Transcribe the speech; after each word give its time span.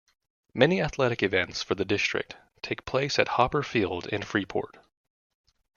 Many 0.55 0.81
athletics 0.81 1.21
events 1.21 1.61
for 1.61 1.75
the 1.75 1.85
district 1.85 2.35
take 2.63 2.85
place 2.85 3.19
at 3.19 3.27
Hopper 3.27 3.61
Field 3.61 4.07
in 4.07 4.23
Freeport. 4.23 4.79